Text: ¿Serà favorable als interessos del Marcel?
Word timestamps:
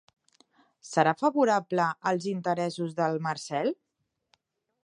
¿Serà 0.91 1.13
favorable 1.19 1.87
als 2.13 2.27
interessos 2.33 2.99
del 3.01 3.23
Marcel? 3.29 3.75